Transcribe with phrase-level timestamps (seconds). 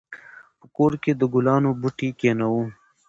[0.59, 2.63] په کور کې د ګلانو بوټي کېنوو.